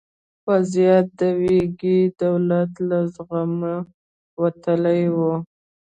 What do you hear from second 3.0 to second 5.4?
زغمه وتلی و.